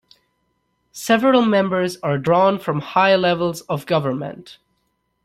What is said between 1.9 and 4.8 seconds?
are drawn from high levels of government.